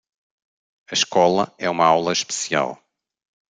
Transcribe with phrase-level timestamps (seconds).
[0.89, 2.83] A escola é uma aula especial